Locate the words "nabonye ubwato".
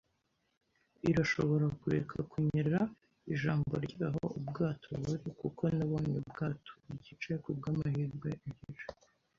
5.75-6.73